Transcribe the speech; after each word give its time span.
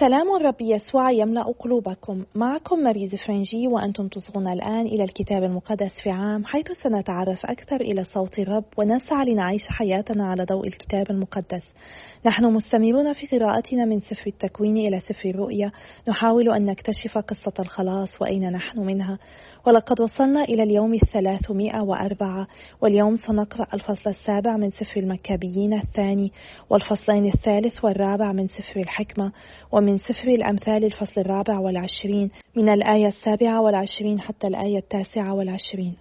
سلام 0.00 0.36
الرب 0.36 0.60
يسوع 0.60 1.10
يملأ 1.10 1.42
قلوبكم. 1.42 2.24
معكم 2.34 2.78
مريز 2.78 3.14
فرنجي 3.14 3.68
وأنتم 3.68 4.08
تصغون 4.08 4.48
الآن 4.48 4.86
إلى 4.86 5.04
الكتاب 5.04 5.42
المقدس 5.42 5.90
في 6.02 6.10
عام 6.10 6.44
حيث 6.44 6.66
سنتعرف 6.82 7.46
أكثر 7.46 7.80
إلى 7.80 8.04
صوت 8.04 8.38
الرب 8.38 8.64
ونسعى 8.76 9.24
لنعيش 9.26 9.68
حياتنا 9.68 10.28
على 10.28 10.44
ضوء 10.44 10.66
الكتاب 10.66 11.10
المقدس. 11.10 11.74
نحن 12.26 12.44
مستمرون 12.44 13.12
في 13.12 13.38
قراءتنا 13.38 13.84
من 13.84 14.00
سفر 14.00 14.26
التكوين 14.26 14.76
إلى 14.76 15.00
سفر 15.00 15.28
الرؤيا. 15.28 15.72
نحاول 16.08 16.54
أن 16.54 16.64
نكتشف 16.64 17.18
قصة 17.18 17.54
الخلاص 17.60 18.22
وأين 18.22 18.52
نحن 18.52 18.80
منها. 18.80 19.18
ولقد 19.66 20.00
وصلنا 20.00 20.44
إلى 20.44 20.62
اليوم 20.62 20.94
الثلاثمائة 20.94 21.80
وأربعة 21.80 22.46
واليوم 22.82 23.16
سنقرأ 23.16 23.66
الفصل 23.74 24.10
السابع 24.10 24.56
من 24.56 24.70
سفر 24.70 25.00
المكابيين 25.00 25.74
الثاني 25.74 26.32
والفصلين 26.70 27.26
الثالث 27.26 27.84
والرابع 27.84 28.32
من 28.32 28.46
سفر 28.46 28.80
الحكمة. 28.80 29.32
ومن 29.72 29.89
سفر 29.98 30.28
الأمثال 30.28 30.84
الفصل 30.84 31.20
الرابع 31.20 31.58
والعشرين 31.58 32.30
من 32.56 32.68
الآية 32.68 33.06
السابعة 33.06 33.60
والعشرين 33.60 34.20
حتى 34.20 34.46
الآية 34.46 34.78
التاسعة 34.78 35.34
والعشرين. 35.34 35.96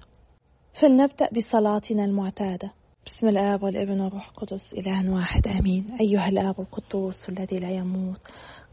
فلنبدأ 0.81 1.29
بصلاتنا 1.31 2.05
المعتادة. 2.05 2.71
بسم 3.05 3.27
الآب 3.27 3.63
والابن 3.63 4.01
والروح 4.01 4.29
القدس 4.29 4.73
إله 4.77 5.13
واحد 5.13 5.47
آمين. 5.47 5.87
أيها 6.01 6.29
الآب 6.29 6.59
القدوس 6.59 7.29
الذي 7.29 7.59
لا 7.59 7.69
يموت 7.69 8.19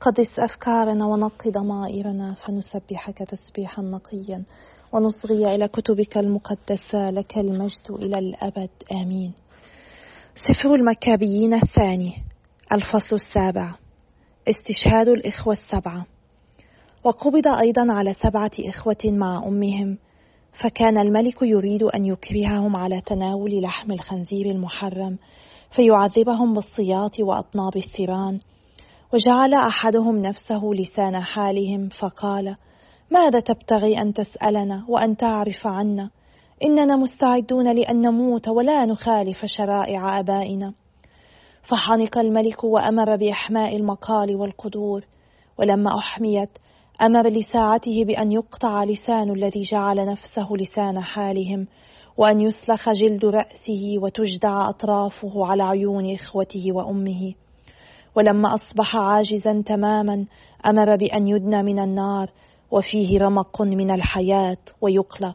قدس 0.01 0.39
أفكارنا 0.39 1.07
ونقي 1.07 1.51
ضمائرنا 1.51 2.35
فنسبحك 2.35 3.19
تسبيحا 3.19 3.83
نقيا 3.83 4.43
ونصغي 4.93 5.55
إلى 5.55 5.69
كتبك 5.69 6.19
المقدسة 6.19 7.11
لك 7.11 7.39
المجد 7.39 7.91
إلى 7.91 8.19
الأبد 8.19 8.71
آمين. 8.93 9.33
سفر 10.35 10.75
المكابيين 10.75 11.55
الثاني 11.55 12.13
الفصل 12.73 13.17
السابع. 13.17 13.75
استشهاد 14.49 15.09
الإخوة 15.09 15.53
السبعة. 15.53 16.07
وقبض 17.05 17.49
أيضا 17.49 17.93
على 17.93 18.13
سبعة 18.13 18.51
إخوة 18.61 19.05
مع 19.05 19.45
أمهم 19.47 19.99
فكان 20.63 20.99
الملك 20.99 21.43
يريد 21.43 21.83
أن 21.83 22.05
يكرههم 22.05 22.77
على 22.77 23.01
تناول 23.01 23.61
لحم 23.61 23.93
الخنزير 23.93 24.51
المحرم 24.51 25.19
فيعذبهم 25.77 26.55
بالصياط 26.55 27.21
وأطناب 27.21 27.77
الثيران. 27.77 28.39
وجعل 29.15 29.55
أحدهم 29.55 30.19
نفسه 30.19 30.71
لسان 30.75 31.21
حالهم 31.21 31.89
فقال 31.89 32.57
ماذا 33.11 33.41
تبتغي 33.41 33.99
أن 33.99 34.13
تسألنا 34.13 34.85
وأن 34.89 35.17
تعرف 35.17 35.67
عنا؟ 35.67 36.11
إننا 36.65 36.97
مستعدون 36.97 37.73
لأن 37.73 38.01
نموت 38.01 38.49
ولا 38.49 38.85
نخالف 38.85 39.45
شرائع 39.45 40.21
آبائنا. 40.21 40.73
فحنق 41.69 42.19
الملك 42.19 42.65
وأمر 42.65 43.17
بإحماء 43.17 43.77
المقال 43.77 44.37
والقدور 44.37 45.05
ولما 45.59 45.99
أحميت 45.99 46.51
أمر 47.03 47.29
لساعته 47.29 48.05
بأن 48.05 48.33
يقطع 48.33 48.85
لسان 48.85 49.31
الذي 49.31 49.63
جعل 49.63 50.07
نفسه 50.07 50.49
لسان 50.53 51.01
حالهم 51.01 51.67
وأن 52.17 52.41
يسلخ 52.41 52.91
جلد 52.91 53.25
رأسه 53.25 53.95
وتجدع 54.03 54.69
أطرافه 54.69 55.47
على 55.47 55.63
عيون 55.63 56.13
إخوته 56.13 56.73
وأمه. 56.73 57.35
ولما 58.17 58.55
أصبح 58.55 58.97
عاجزا 58.97 59.63
تماما 59.67 60.25
أمر 60.67 60.97
بأن 60.97 61.27
يدنى 61.27 61.63
من 61.63 61.79
النار 61.79 62.31
وفيه 62.71 63.19
رمق 63.19 63.63
من 63.63 63.91
الحياة 63.91 64.59
ويقلى. 64.81 65.35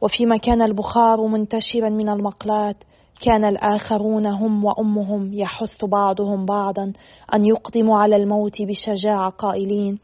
وفيما 0.00 0.36
كان 0.36 0.62
البخار 0.62 1.26
منتشرا 1.26 1.88
من 1.88 2.08
المقلات 2.08 2.76
كان 3.24 3.44
الآخرون 3.44 4.26
هم 4.26 4.64
وأمهم 4.64 5.32
يحث 5.32 5.84
بعضهم 5.84 6.44
بعضا 6.44 6.92
أن 7.34 7.44
يقدموا 7.44 7.98
على 7.98 8.16
الموت 8.16 8.62
بشجاعة 8.62 9.30
قائلين 9.30 9.98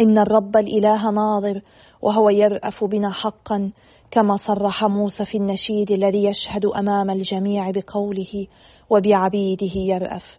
إن 0.00 0.18
الرب 0.18 0.56
الإله 0.56 1.10
ناظر 1.10 1.62
وهو 2.02 2.30
يرأف 2.30 2.84
بنا 2.84 3.10
حقا 3.10 3.72
كما 4.10 4.36
صرح 4.36 4.84
موسى 4.84 5.24
في 5.24 5.38
النشيد 5.38 5.90
الذي 5.90 6.24
يشهد 6.24 6.66
أمام 6.66 7.10
الجميع 7.10 7.70
بقوله 7.70 8.46
وبعبيده 8.90 9.72
يرأف. 9.76 10.38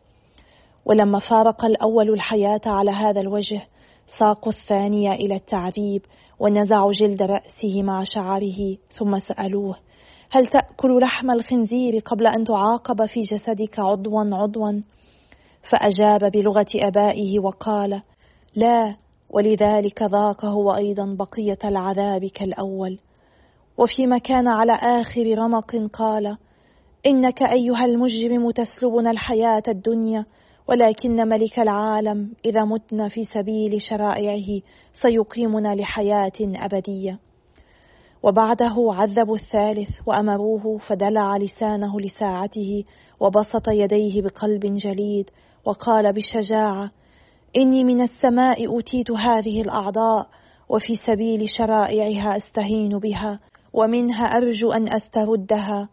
ولما 0.86 1.20
فارق 1.20 1.66
الأول 1.66 2.10
الحياة 2.10 2.62
على 2.66 2.92
هذا 2.92 3.22
الوجه 3.22 3.62
ساقوا 4.20 4.52
الثانية 4.52 5.12
إلى 5.12 5.36
التعذيب 5.36 6.02
ونزعوا 6.40 6.92
جلد 6.92 7.22
رأسه 7.22 7.84
مع 7.84 8.04
شعره 8.04 8.78
ثم 8.90 9.20
سألوه 9.20 9.76
هل 10.32 10.46
تأكل 10.46 11.00
لحم 11.00 11.32
الخنزير 11.32 12.00
قبل 12.00 12.28
أن 12.28 12.44
تعاقب 12.44 13.06
في 13.06 13.20
جسدك 13.20 13.80
عضوا 13.80 14.24
عضوا؟ 14.34 14.82
فأجاب 15.72 16.32
بلغة 16.32 16.68
أبائه 16.76 17.40
وقال 17.40 18.02
لا 18.56 18.96
ولذلك 19.30 20.02
ذاق 20.02 20.46
هو 20.46 20.76
أيضا 20.76 21.16
بقية 21.20 21.58
العذاب 21.66 22.26
كالأول. 22.26 23.00
وفيما 23.78 24.18
كان 24.18 24.48
على 24.48 24.74
آخر 24.74 25.38
رمق 25.38 25.76
قال 25.94 26.38
إنك 27.06 27.42
أيها 27.44 27.86
المجرم 27.86 28.52
تسلبنا 28.52 29.12
الحياة 29.12 29.64
الدنيا 29.68 30.26
ولكن 30.68 31.16
ملك 31.16 31.60
العالم 31.60 32.34
إذا 32.46 32.66
متنا 32.66 33.08
في 33.08 33.24
سبيل 33.24 33.82
شرائعه 33.82 34.62
سيقيمنا 35.02 35.76
لحياة 35.76 36.40
أبدية. 36.42 37.29
وبعده 38.24 38.76
عذبوا 38.78 39.36
الثالث 39.36 39.90
وأمروه 40.06 40.78
فدلع 40.78 41.38
لسانه 41.38 42.00
لساعته 42.00 42.84
وبسط 43.20 43.68
يديه 43.68 44.22
بقلب 44.22 44.66
جليد 44.66 45.30
وقال 45.66 46.14
بشجاعة 46.14 46.92
إني 47.58 47.84
من 47.84 48.02
السماء 48.02 48.68
أوتيت 48.68 49.12
هذه 49.12 49.62
الأعضاء 49.62 50.28
وفي 50.70 50.96
سبيل 50.96 51.50
شرائعها 51.50 52.38
أستهين 52.38 53.00
بها 53.00 53.40
ومنها 53.74 54.26
أرجو 54.26 54.72
أن 54.72 54.94
أستردها. 54.94 55.90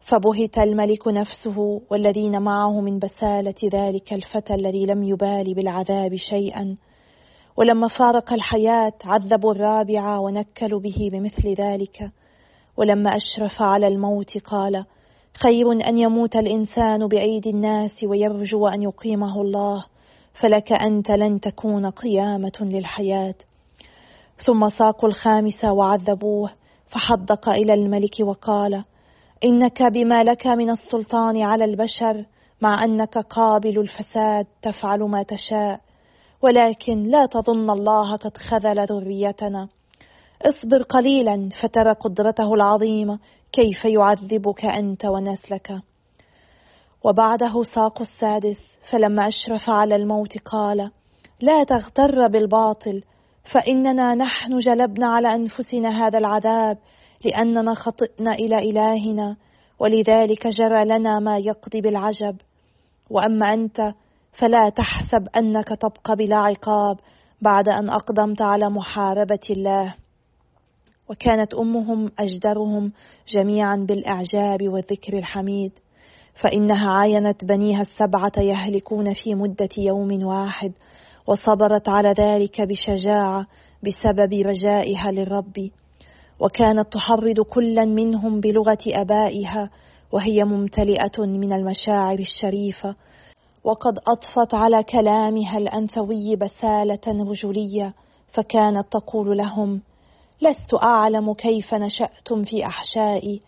فبهت 0.00 0.58
الملك 0.58 1.08
نفسه 1.08 1.80
والذين 1.90 2.42
معه 2.42 2.80
من 2.80 2.98
بسالة 2.98 3.54
ذلك 3.64 4.12
الفتى 4.12 4.54
الذي 4.54 4.86
لم 4.86 5.02
يبال 5.02 5.54
بالعذاب 5.54 6.16
شيئا. 6.16 6.74
ولما 7.60 7.88
فارق 7.88 8.32
الحياة 8.32 8.92
عذبوا 9.04 9.52
الرابعة 9.52 10.20
ونكلوا 10.20 10.80
به 10.80 11.10
بمثل 11.12 11.54
ذلك. 11.54 12.10
ولما 12.76 13.16
أشرف 13.16 13.62
على 13.62 13.88
الموت 13.88 14.38
قال 14.38 14.84
خير 15.42 15.72
أن 15.72 15.98
يموت 15.98 16.36
الإنسان 16.36 17.06
بأيدي 17.06 17.50
الناس 17.50 18.04
ويرجو 18.04 18.68
أن 18.68 18.82
يقيمه 18.82 19.40
الله 19.40 19.84
فلك 20.32 20.72
أنت 20.72 21.10
لن 21.10 21.40
تكون 21.40 21.90
قيامة 21.90 22.52
للحياة. 22.60 23.34
ثم 24.46 24.68
ساقوا 24.68 25.08
الخامسة 25.08 25.72
وعذبوه 25.72 26.50
فحدق 26.86 27.48
إلى 27.48 27.74
الملك 27.74 28.20
وقال 28.20 28.84
إنك 29.44 29.82
بما 29.82 30.24
لك 30.24 30.46
من 30.46 30.70
السلطان 30.70 31.42
على 31.42 31.64
البشر 31.64 32.24
مع 32.60 32.84
أنك 32.84 33.18
قابل 33.18 33.78
الفساد 33.78 34.46
تفعل 34.62 35.00
ما 35.00 35.22
تشاء. 35.22 35.89
ولكن 36.42 37.02
لا 37.02 37.26
تظن 37.26 37.70
الله 37.70 38.16
قد 38.16 38.36
خذل 38.36 38.84
ذريتنا. 38.84 39.68
اصبر 40.42 40.82
قليلا 40.82 41.48
فترى 41.62 41.92
قدرته 41.92 42.54
العظيمة 42.54 43.18
كيف 43.52 43.84
يعذبك 43.84 44.64
أنت 44.64 45.04
ونسلك؟ 45.04 45.72
وبعده 47.04 47.62
ساق 47.74 48.00
السادس 48.00 48.58
فلما 48.90 49.26
أشرف 49.26 49.70
على 49.70 49.96
الموت 49.96 50.38
قال 50.38 50.90
لا 51.40 51.64
تغتر 51.64 52.28
بالباطل 52.28 53.02
فإننا 53.52 54.14
نحن 54.14 54.58
جلبنا 54.58 55.08
على 55.08 55.34
أنفسنا 55.34 56.06
هذا 56.06 56.18
العذاب 56.18 56.78
لأننا 57.24 57.74
خطئنا 57.74 58.32
إلى 58.32 58.58
إلهنا 58.58 59.36
ولذلك 59.78 60.46
جرى 60.46 60.84
لنا 60.84 61.18
ما 61.18 61.38
يقضي 61.38 61.80
بالعجب. 61.80 62.36
وأما 63.10 63.54
أنت 63.54 63.94
فلا 64.32 64.68
تحسب 64.68 65.28
أنك 65.36 65.68
تبقى 65.68 66.16
بلا 66.16 66.36
عقاب 66.36 66.96
بعد 67.42 67.68
أن 67.68 67.90
أقدمت 67.90 68.42
على 68.42 68.70
محاربة 68.70 69.40
الله. 69.50 69.94
وكانت 71.10 71.54
أمهم 71.54 72.10
أجدرهم 72.18 72.92
جميعا 73.28 73.76
بالإعجاب 73.76 74.68
والذكر 74.68 75.18
الحميد 75.18 75.72
فإنها 76.42 76.90
عاينت 76.90 77.44
بنيها 77.44 77.80
السبعة 77.80 78.32
يهلكون 78.38 79.12
في 79.12 79.34
مدة 79.34 79.68
يوم 79.78 80.24
واحد 80.24 80.72
وصبرت 81.26 81.88
على 81.88 82.14
ذلك 82.18 82.60
بشجاعة 82.60 83.46
بسبب 83.82 84.32
رجائها 84.32 85.10
للرب. 85.10 85.70
وكانت 86.40 86.92
تحرض 86.92 87.40
كلا 87.40 87.84
منهم 87.84 88.40
بلغة 88.40 88.78
أبائها 88.86 89.70
وهي 90.12 90.44
ممتلئة 90.44 91.18
من 91.18 91.52
المشاعر 91.52 92.18
الشريفة 92.18 92.94
وقد 93.64 93.98
أضفت 94.06 94.54
على 94.54 94.82
كلامها 94.82 95.58
الأنثوي 95.58 96.36
بسالة 96.36 97.00
رجولية 97.06 97.94
فكانت 98.32 98.86
تقول 98.92 99.38
لهم 99.38 99.80
لست 100.42 100.74
أعلم 100.82 101.32
كيف 101.32 101.74
نشأتم 101.74 102.44
في 102.44 102.66
أحشائي 102.66 103.40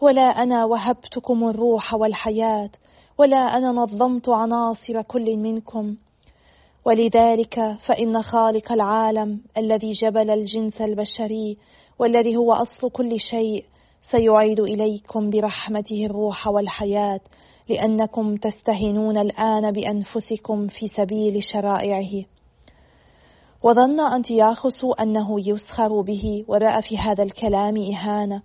ولا 0.00 0.22
أنا 0.22 0.64
وهبتكم 0.64 1.48
الروح 1.48 1.94
والحياة 1.94 2.70
ولا 3.18 3.36
أنا 3.36 3.72
نظمت 3.72 4.28
عناصر 4.28 5.02
كل 5.02 5.36
منكم. 5.36 5.96
ولذلك 6.84 7.76
فإن 7.86 8.22
خالق 8.22 8.72
العالم 8.72 9.40
الذي 9.56 9.90
جبل 9.90 10.30
الجنس 10.30 10.80
البشري 10.80 11.58
والذي 11.98 12.36
هو 12.36 12.52
أصل 12.52 12.90
كل 12.90 13.20
شيء 13.20 13.64
سيعيد 14.10 14.60
إليكم 14.60 15.30
برحمته 15.30 16.06
الروح 16.06 16.48
والحياة 16.48 17.20
لأنكم 17.70 18.36
تستهينون 18.36 19.18
الآن 19.18 19.72
بأنفسكم 19.72 20.66
في 20.66 20.88
سبيل 20.88 21.42
شرائعه. 21.42 22.24
وظن 23.62 24.00
أنتياخس 24.00 24.84
أنه 25.00 25.48
يسخر 25.48 26.00
به 26.00 26.44
ورأى 26.48 26.82
في 26.82 26.98
هذا 26.98 27.22
الكلام 27.22 27.76
إهانة 27.76 28.42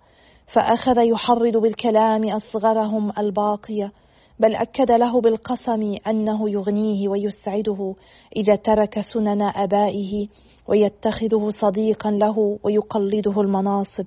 فأخذ 0.54 0.98
يحرض 0.98 1.56
بالكلام 1.56 2.28
أصغرهم 2.28 3.12
الباقية 3.18 3.92
بل 4.40 4.54
أكد 4.54 4.90
له 4.90 5.20
بالقسم 5.20 5.96
أنه 6.06 6.50
يغنيه 6.50 7.08
ويسعده 7.08 7.94
إذا 8.36 8.56
ترك 8.56 9.00
سنن 9.00 9.42
أبائه 9.42 10.28
ويتخذه 10.68 11.48
صديقا 11.60 12.10
له 12.10 12.58
ويقلده 12.64 13.40
المناصب 13.40 14.06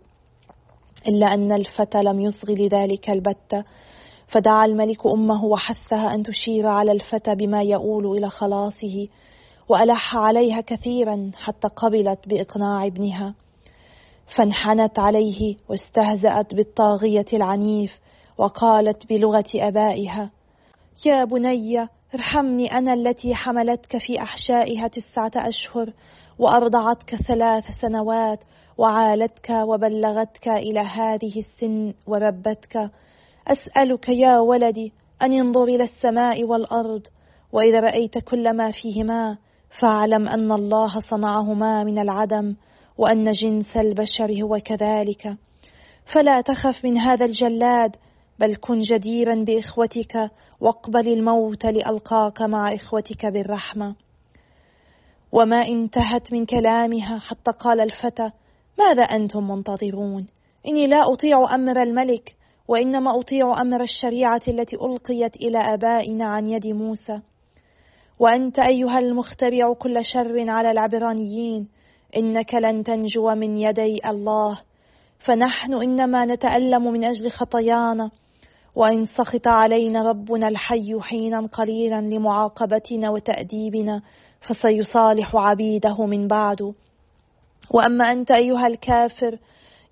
إلا 1.08 1.34
أن 1.34 1.52
الفتى 1.52 2.04
لم 2.04 2.20
يصغ 2.22 2.52
لذلك 2.52 3.10
البتة. 3.10 3.64
فدعا 4.32 4.66
الملك 4.66 5.06
أمه 5.08 5.46
وحثها 5.46 6.16
أن 6.16 6.24
تشير 6.24 6.68
على 6.68 6.92
الفتى 6.92 7.36
بما 7.36 7.62
يؤول 7.62 8.18
إلى 8.18 8.30
خلاصه 8.30 9.08
وألح 9.70 10.16
عليها 10.16 10.62
كثيرا 10.62 11.32
حتى 11.36 11.68
قبلت 11.68 12.20
بإقناع 12.28 12.86
ابنها. 12.86 13.36
فانحنت 14.38 15.00
عليه 15.00 15.56
واستهزأت 15.70 16.54
بالطاغية 16.54 17.26
العنيف 17.34 18.00
وقالت 18.38 19.10
بلغة 19.10 19.46
أبائها 19.56 20.32
يا 21.06 21.24
بني 21.24 21.88
ارحمني 22.16 22.72
أنا 22.72 22.94
التي 22.94 23.36
حملتك 23.36 23.98
في 23.98 24.22
أحشائها 24.22 24.88
تسعة 24.88 25.32
أشهر 25.36 25.94
وأرضعتك 26.40 27.16
ثلاث 27.16 27.64
سنوات 27.82 28.44
وعالتك 28.78 29.50
وبلغتك 29.50 30.48
إلى 30.48 30.80
هذه 30.80 31.40
السن 31.40 31.94
وربتك 32.08 32.92
أسألك 33.48 34.10
يا 34.10 34.40
ولدي 34.40 34.94
أن 35.22 35.34
انظر 35.34 35.64
إلى 35.64 35.84
السماء 35.84 36.44
والأرض 36.44 37.02
وإذا 37.52 37.80
رأيت 37.80 38.18
كل 38.18 38.58
ما 38.58 38.72
فيهما 38.72 39.38
فاعلم 39.82 40.28
أن 40.28 40.52
الله 40.52 41.00
صنعهما 41.00 41.84
من 41.84 42.00
العدم 42.00 42.56
وأن 42.98 43.32
جنس 43.32 43.78
البشر 43.78 44.44
هو 44.44 44.58
كذلك. 44.66 45.38
فلا 46.14 46.42
تخف 46.42 46.86
من 46.86 46.98
هذا 46.98 47.26
الجلاد 47.26 47.96
بل 48.40 48.56
كن 48.56 48.80
جديرا 48.80 49.44
بإخوتك 49.44 50.32
واقبل 50.62 51.08
الموت 51.08 51.66
لألقاك 51.66 52.42
مع 52.42 52.74
إخوتك 52.74 53.26
بالرحمة. 53.26 53.96
وما 55.32 55.68
انتهت 55.68 56.34
من 56.34 56.46
كلامها 56.46 57.20
حتى 57.20 57.52
قال 57.52 57.82
الفتى 57.82 58.32
ماذا 58.80 59.04
أنتم 59.04 59.48
منتظرون؟ 59.48 60.26
إني 60.68 60.88
لا 60.88 61.04
أطيع 61.14 61.56
أمر 61.56 61.82
الملك. 61.82 62.36
وإنما 62.70 63.20
أطيع 63.20 63.62
أمر 63.62 63.82
الشريعة 63.82 64.42
التي 64.48 64.76
ألقيت 64.76 65.36
إلى 65.36 65.58
آبائنا 65.74 66.26
عن 66.26 66.50
يد 66.50 66.68
موسى. 66.68 67.22
وأنت 68.20 68.60
أيها 68.60 69.00
المخترع 69.00 69.74
كل 69.74 70.06
شر 70.06 70.50
على 70.50 70.72
العبرانيين 70.72 71.68
إنك 72.18 72.54
لن 72.54 72.84
تنجو 72.84 73.30
من 73.30 73.58
يدي 73.58 74.00
الله. 74.06 74.62
فنحن 75.26 75.74
إنما 75.74 76.26
نتألم 76.26 76.92
من 76.92 77.06
أجل 77.06 77.32
خطايانا 77.32 78.12
وإن 78.76 79.06
سخط 79.06 79.48
علينا 79.48 80.10
ربنا 80.10 80.48
الحي 80.48 81.00
حينا 81.02 81.48
قليلا 81.48 82.02
لمعاقبتنا 82.02 83.10
وتأديبنا 83.10 84.02
فسيصالح 84.48 85.36
عبيده 85.36 86.06
من 86.06 86.28
بعد. 86.28 86.74
وأما 87.72 88.12
أنت 88.12 88.32
أيها 88.32 88.68
الكافر 88.68 89.38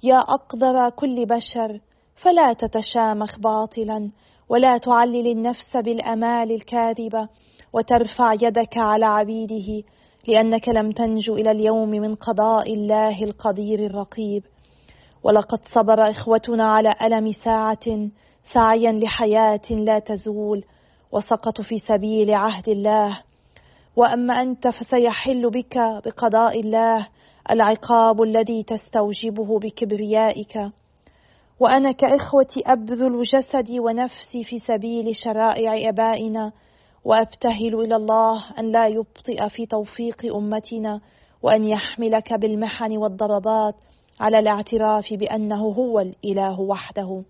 يا 0.03 0.17
أقدر 0.17 0.89
كل 0.89 1.25
بشر 1.25 1.79
فلا 2.21 2.53
تتشامخ 2.53 3.39
باطلا 3.39 4.11
ولا 4.49 4.77
تعلل 4.77 5.27
النفس 5.27 5.77
بالأمال 5.77 6.51
الكاذبة 6.51 7.29
وترفع 7.73 8.33
يدك 8.33 8.77
على 8.77 9.05
عبيده 9.05 9.83
لأنك 10.27 10.69
لم 10.69 10.91
تنجو 10.91 11.35
إلى 11.35 11.51
اليوم 11.51 11.89
من 11.89 12.15
قضاء 12.15 12.73
الله 12.73 13.23
القدير 13.23 13.85
الرقيب. 13.85 14.43
ولقد 15.23 15.59
صبر 15.75 16.09
إخوتنا 16.09 16.71
على 16.71 16.95
ألم 17.01 17.31
ساعة 17.31 18.09
سعيا 18.53 18.91
لحياة 18.91 19.71
لا 19.71 19.99
تزول 19.99 20.63
وسقطوا 21.11 21.63
في 21.63 21.77
سبيل 21.77 22.33
عهد 22.33 22.69
الله. 22.69 23.19
وأما 23.95 24.41
أنت 24.41 24.67
فسيحل 24.67 25.49
بك 25.49 25.77
بقضاء 26.05 26.59
الله 26.59 27.07
العقاب 27.51 28.21
الذي 28.21 28.63
تستوجبه 28.63 29.59
بكبريائك. 29.59 30.57
وأنا 31.59 31.91
كإخوتي 31.91 32.63
أبذل 32.65 33.21
جسدي 33.21 33.79
ونفسي 33.79 34.43
في 34.43 34.59
سبيل 34.59 35.15
شرائع 35.15 35.89
آبائنا 35.89 36.51
وأبتهل 37.05 37.75
إلى 37.75 37.95
الله 37.95 38.43
أن 38.59 38.71
لا 38.71 38.87
يبطئ 38.87 39.49
في 39.49 39.65
توفيق 39.65 40.35
أمتنا 40.35 40.99
وأن 41.43 41.67
يحملك 41.67 42.33
بالمحن 42.33 42.97
والضربات 42.97 43.75
على 44.19 44.39
الاعتراف 44.39 45.13
بأنه 45.13 45.61
هو 45.61 45.99
الإله 45.99 46.59
وحده. 46.59 47.23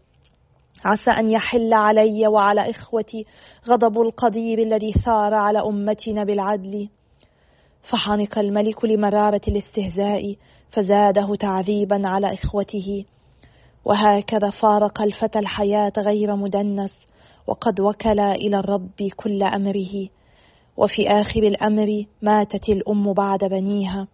عسى 0.86 1.12
أن 1.12 1.30
يحل 1.30 1.74
علي 1.74 2.28
وعلى 2.28 2.70
إخوتي 2.70 3.26
غضب 3.68 4.02
القدير 4.02 4.60
الذي 4.60 4.92
ثار 5.06 5.34
على 5.34 5.60
أمتنا 5.60 6.24
بالعدل. 6.24 6.90
فحنق 7.92 8.40
الملك 8.40 8.86
لمرارة 8.86 9.42
الاستهزاء 9.48 10.36
فزاده 10.72 11.36
تعذيبا 11.36 12.02
على 12.06 12.34
إخوته. 12.34 13.06
وهكذا 13.88 14.50
فارق 14.50 15.02
الفتى 15.02 15.40
الحياة 15.40 15.94
غير 15.98 16.36
مدنس 16.36 17.08
وقد 17.48 17.80
وكل 17.80 18.20
إلى 18.20 18.60
الرب 18.60 19.10
كل 19.16 19.44
أمره. 19.44 20.10
وفي 20.78 21.10
آخر 21.10 21.44
الأمر 21.44 22.06
ماتت 22.22 22.70
الأم 22.70 23.14
بعد 23.14 23.40
بنيها. 23.40 24.08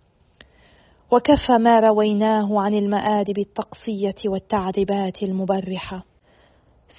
وكفى 1.11 1.57
ما 1.59 1.79
رويناه 1.79 2.61
عن 2.61 2.73
المآدب 2.73 3.39
التقصية 3.39 4.29
والتعذيبات 4.29 5.23
المبرحة. 5.23 6.03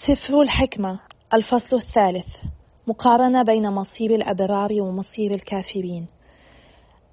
سفر 0.07 0.43
الحكمة 0.43 1.01
الفصل 1.35 1.77
الثالث. 1.77 2.37
مقارنة 2.87 3.43
بين 3.43 3.71
مصير 3.71 4.15
الأبرار 4.15 4.73
ومصير 4.73 5.35
الكافرين. 5.35 6.07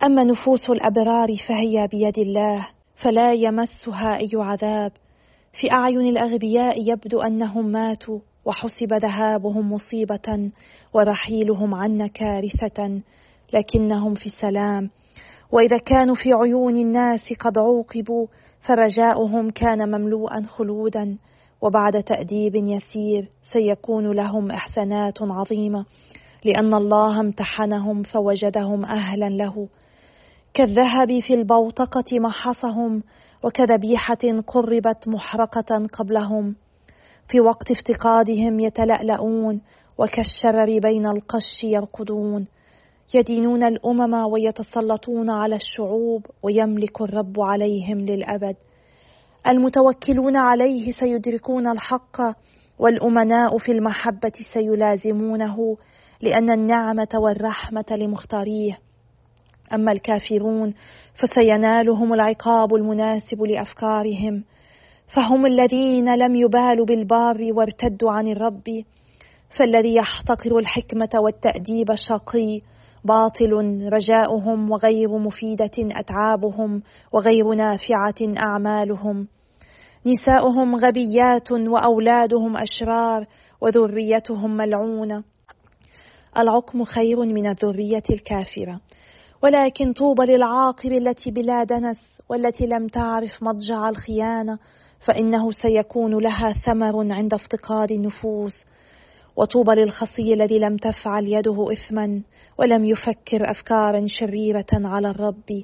أما 0.04 0.24
نفوس 0.24 0.70
الأبرار 0.70 1.28
فهي 1.48 1.88
بيد 1.88 2.18
الله 2.18 2.68
فلا 3.04 3.34
يمسها 3.34 4.18
أي 4.18 4.30
عذاب. 4.36 4.92
في 5.60 5.72
أعين 5.72 6.02
الأغبياء 6.02 6.92
يبدو 6.92 7.22
أنهم 7.22 7.66
ماتوا 7.66 8.20
وحسب 8.46 8.94
ذهابهم 8.94 9.74
مصيبة 9.74 10.52
ورحيلهم 10.94 11.76
عنا 11.76 12.08
كارثة 12.08 13.02
لكنهم 13.54 14.14
في 14.14 14.30
سلام 14.30 14.90
وإذا 15.52 15.78
كانوا 15.78 16.16
في 16.16 16.34
عيون 16.34 16.78
الناس 16.78 17.34
قد 17.40 17.60
عوقبوا 17.60 18.28
فرجاؤهم 18.68 19.50
كان 19.50 19.90
مملوءا 19.90 20.42
خلودا 20.42 21.18
وبعد 21.62 22.04
تأديب 22.04 22.56
يسير 22.56 23.30
سيكون 23.54 24.12
لهم 24.12 24.52
إحسانات 24.52 25.22
عظيمة. 25.22 25.86
لأن 26.46 26.74
الله 26.74 27.20
امتحنهم 27.20 28.04
فوجدهم 28.04 28.86
أهلا 28.86 29.30
له. 29.30 29.68
كالذهب 30.54 31.20
في 31.20 31.34
البوتقة 31.34 32.20
محصهم 32.20 33.04
وكذبيحة 33.44 34.42
قربت 34.48 35.08
محرقة 35.08 35.84
قبلهم. 35.94 36.56
في 37.28 37.40
وقت 37.40 37.72
افتقادهم 37.72 38.60
يتلألؤون 38.60 39.62
وكالشرر 39.98 40.80
بين 40.80 41.06
القش 41.06 41.64
يرقدون. 41.64 42.48
يدينون 43.14 43.64
الأمم 43.64 44.14
ويتسلطون 44.14 45.30
على 45.30 45.56
الشعوب 45.56 46.26
ويملك 46.44 47.02
الرب 47.02 47.40
عليهم 47.40 48.00
للأبد. 48.00 48.56
المتوكلون 49.48 50.38
عليه 50.38 50.92
سيدركون 50.92 51.68
الحق 51.68 52.22
والأمناء 52.80 53.58
في 53.58 53.72
المحبة 53.72 54.32
سيلازمونه 54.54 55.78
لأن 56.22 56.52
النعمة 56.52 57.10
والرحمة 57.14 57.86
لمختاريه. 57.92 58.78
أما 59.74 59.92
الكافرون 59.92 60.74
فسينالهم 61.16 62.14
العقاب 62.14 62.76
المناسب 62.76 63.42
لأفكارهم. 63.42 64.44
فهم 65.16 65.46
الذين 65.46 66.16
لم 66.16 66.36
يبالوا 66.36 66.86
بالبار 66.86 67.50
وارتدوا 67.54 68.12
عن 68.12 68.28
الرب 68.28 68.84
فالذي 69.58 69.96
يحتقر 69.96 70.58
الحكمة 70.58 71.10
والتأديب 71.16 71.88
شقي 71.96 72.62
باطل 73.06 73.52
رجاؤهم 73.94 74.72
وغير 74.72 75.18
مفيدة 75.18 75.72
أتعابهم 75.78 76.82
وغير 77.12 77.54
نافعة 77.54 78.34
أعمالهم. 78.38 79.28
نساؤهم 80.06 80.76
غبيات 80.76 81.52
وأولادهم 81.52 82.58
أشرار 82.58 83.26
وذريتهم 83.62 84.58
ملعونة. 84.58 85.24
العقم 86.40 86.84
خير 86.84 87.20
من 87.20 87.48
الذرية 87.50 88.04
الكافرة. 88.10 88.80
ولكن 89.44 89.94
طوبى 89.94 90.24
للعاقب 90.24 90.92
التي 90.92 91.32
بلا 91.32 91.64
دنس 91.64 92.22
والتي 92.30 92.66
لم 92.66 92.88
تعرف 92.88 93.44
مضجع 93.44 93.90
الخيانة 93.90 94.60
فإنه 95.08 95.52
سيكون 95.52 96.18
لها 96.18 96.54
ثمر 96.66 97.14
عند 97.14 97.34
افتقاد 97.34 97.92
النفوس. 97.92 98.54
وطوبى 99.36 99.72
للخصي 99.72 100.34
الذي 100.34 100.60
لم 100.60 100.78
تفعل 100.78 101.28
يده 101.28 101.68
إثما 101.72 102.22
ولم 102.58 102.86
يفكر 102.86 103.52
أفكارا 103.52 104.06
شريرة 104.08 104.66
على 104.74 105.10
الرب 105.10 105.64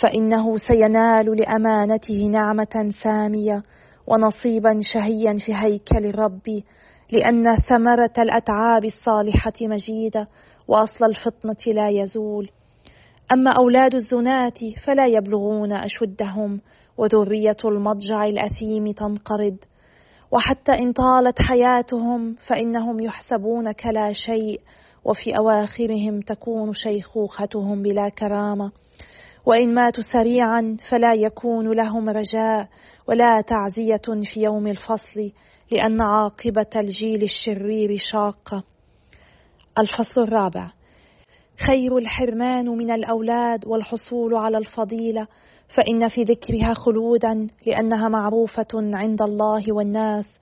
فإنه 0.00 0.56
سينال 0.56 1.36
لأمانته 1.36 2.26
نعمة 2.26 2.92
سامية 3.02 3.62
ونصيبا 4.06 4.80
شهيا 4.92 5.36
في 5.46 5.54
هيكل 5.54 6.06
الرب 6.06 6.62
لأن 7.12 7.56
ثمرة 7.56 8.12
الأتعاب 8.18 8.84
الصالحة 8.84 9.52
مجيدة 9.60 10.28
وأصل 10.68 11.04
الفطنة 11.04 11.74
لا 11.74 11.88
يزول. 11.88 12.50
أما 13.32 13.50
أولاد 13.50 13.94
الزناة 13.94 14.52
فلا 14.84 15.06
يبلغون 15.06 15.72
أشدهم 15.72 16.60
وذرية 16.98 17.56
المضجع 17.64 18.24
الأثيم 18.24 18.92
تنقرض. 18.92 19.56
وحتى 20.32 20.72
إن 20.72 20.92
طالت 20.92 21.42
حياتهم 21.42 22.36
فإنهم 22.46 23.00
يحسبون 23.00 23.72
كلا 23.72 24.12
شيء 24.12 24.60
وفي 25.04 25.36
أواخرهم 25.36 26.20
تكون 26.20 26.72
شيخوختهم 26.72 27.82
بلا 27.82 28.08
كرامة. 28.08 28.72
وإن 29.46 29.74
ماتوا 29.74 30.02
سريعا 30.12 30.76
فلا 30.90 31.14
يكون 31.14 31.72
لهم 31.72 32.08
رجاء 32.08 32.68
ولا 33.08 33.40
تعزية 33.40 34.22
في 34.34 34.42
يوم 34.42 34.66
الفصل 34.66 35.32
لأن 35.72 36.02
عاقبة 36.02 36.70
الجيل 36.76 37.22
الشرير 37.22 37.96
شاقة. 38.12 38.62
الفصل 39.78 40.20
الرابع. 40.22 40.77
خير 41.66 41.98
الحرمان 41.98 42.68
من 42.68 42.90
الأولاد 42.90 43.66
والحصول 43.66 44.34
على 44.34 44.58
الفضيلة 44.58 45.26
فإن 45.76 46.08
في 46.08 46.22
ذكرها 46.22 46.74
خلودا 46.74 47.46
لأنها 47.66 48.08
معروفة 48.08 48.66
عند 48.74 49.22
الله 49.22 49.72
والناس. 49.72 50.40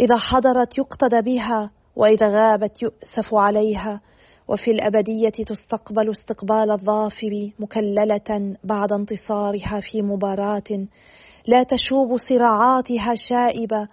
إذا 0.00 0.16
حضرت 0.16 0.78
يقتدى 0.78 1.20
بها 1.20 1.70
وإذا 1.96 2.28
غابت 2.28 2.82
يؤسف 2.82 3.34
عليها. 3.34 4.00
وفي 4.48 4.70
الأبدية 4.70 5.44
تستقبل 5.46 6.10
استقبال 6.10 6.70
الظافر 6.70 7.50
مكللة 7.58 8.56
بعد 8.64 8.92
انتصارها 8.92 9.80
في 9.80 10.02
مباراة. 10.02 10.86
لا 11.46 11.62
تشوب 11.62 12.16
صراعاتها 12.28 13.14
شائبة 13.28 13.88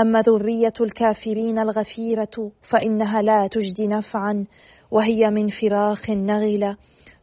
أما 0.00 0.20
ذرية 0.20 0.72
الكافرين 0.80 1.58
الغفيرة 1.58 2.50
فإنها 2.70 3.22
لا 3.22 3.46
تجدي 3.46 3.86
نفعا. 3.86 4.44
وهي 4.92 5.30
من 5.30 5.48
فراخ 5.48 6.10
نغلة 6.10 6.76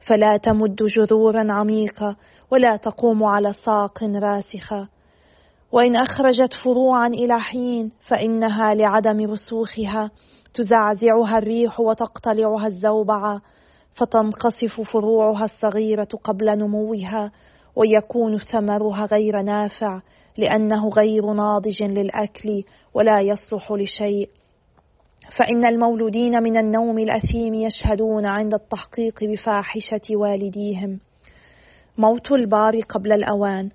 فلا 0.08 0.38
تمد 0.38 0.76
جذورا 0.76 1.52
عميقة 1.52 2.16
ولا 2.52 2.76
تقوم 2.76 3.24
على 3.24 3.54
ساق 3.54 4.04
راسخة. 4.04 4.88
وإن 5.72 5.96
أخرجت 5.96 6.54
فروعا 6.64 7.08
إلى 7.08 7.40
حين 7.40 7.92
فإنها 8.08 8.74
لعدم 8.74 9.32
رسوخها 9.32 10.12
تزعزعها 10.54 11.38
الريح 11.38 11.80
وتقتلعها 11.80 12.68
الزوبعة 12.68 13.42
فتنقصف 13.94 14.82
فروعها 14.82 15.46
الصغيرة 15.46 16.08
قبل 16.24 16.58
نموها 16.58 17.32
ويكون 17.76 18.38
ثمرها 18.38 19.06
غير 19.06 19.42
نافع 19.42 20.02
لأنه 20.38 20.90
غير 20.90 21.34
ناضج 21.34 21.84
للأكل 21.84 22.64
ولا 22.94 23.22
يصلح 23.22 23.72
لشيء 23.72 24.30
فإن 25.38 25.66
المولودين 25.66 26.44
من 26.44 26.58
النوم 26.58 27.00
الأثيم 27.00 27.54
يشهدون 27.54 28.26
عند 28.26 28.54
التحقيق 28.54 29.24
بفاحشة 29.24 30.02
والديهم. 30.12 31.00
موت 31.98 32.32
البار 32.32 32.82
قبل 32.82 33.12
الأوان. 33.12 33.70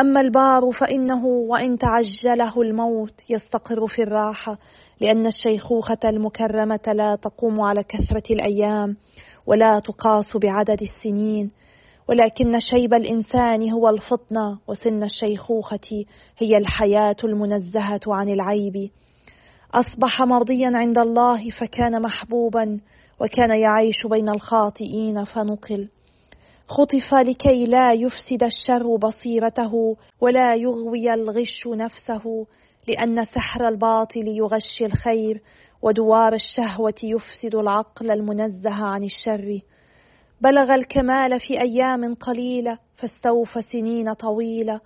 أما 0.00 0.20
البار 0.20 0.70
فإنه 0.70 1.26
وإن 1.26 1.78
تعجله 1.78 2.62
الموت 2.62 3.12
يستقر 3.30 3.86
في 3.86 4.02
الراحة 4.02 4.58
لأن 5.00 5.26
الشيخوخة 5.26 5.98
المكرمة 6.04 6.92
لا 6.94 7.16
تقوم 7.22 7.60
على 7.60 7.82
كثرة 7.82 8.22
الأيام 8.30 8.96
ولا 9.46 9.78
تقاس 9.78 10.36
بعدد 10.36 10.82
السنين. 10.82 11.50
ولكن 12.08 12.58
شيب 12.58 12.94
الإنسان 12.94 13.70
هو 13.70 13.88
الفطنة 13.88 14.58
وسن 14.68 15.02
الشيخوخة 15.02 16.04
هي 16.38 16.56
الحياة 16.56 17.16
المنزهة 17.24 18.00
عن 18.06 18.28
العيب. 18.28 18.90
أصبح 19.74 20.22
مرضيا 20.22 20.70
عند 20.74 20.98
الله 20.98 21.50
فكان 21.50 22.02
محبوبا 22.02 22.80
وكان 23.20 23.50
يعيش 23.50 24.06
بين 24.06 24.28
الخاطئين 24.28 25.24
فنقل. 25.24 25.88
خطف 26.68 27.14
لكي 27.14 27.64
لا 27.64 27.92
يفسد 27.92 28.42
الشر 28.42 28.96
بصيرته 28.96 29.96
ولا 30.20 30.54
يغوي 30.54 31.14
الغش 31.14 31.66
نفسه 31.66 32.46
لأن 32.88 33.24
سحر 33.24 33.68
الباطل 33.68 34.28
يغشي 34.28 34.86
الخير 34.86 35.42
ودوار 35.82 36.32
الشهوة 36.34 36.94
يفسد 37.02 37.54
العقل 37.54 38.10
المنزه 38.10 38.70
عن 38.70 39.04
الشر. 39.04 39.60
بلغ 40.40 40.74
الكمال 40.74 41.40
في 41.40 41.60
أيام 41.60 42.14
قليلة 42.14 42.78
فاستوفى 42.96 43.60
سنين 43.60 44.12
طويلة 44.12 44.80